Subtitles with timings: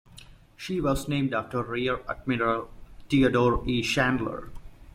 [0.57, 2.71] She was named after Rear Admiral
[3.07, 3.83] Theodore E.
[3.83, 4.49] Chandler.